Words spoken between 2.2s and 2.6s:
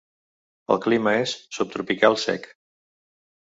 sec.